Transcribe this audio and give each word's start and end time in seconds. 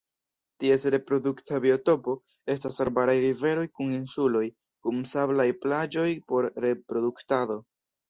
Ties 0.61 0.85
reprodukta 0.95 1.59
biotopo 1.65 2.15
estas 2.55 2.81
arbaraj 2.87 3.15
riveroj 3.27 3.67
kun 3.77 3.93
insuloj 4.01 4.45
kun 4.89 5.07
sablaj 5.15 5.49
plaĝoj 5.67 6.11
por 6.31 6.53
reproduktado. 6.71 7.65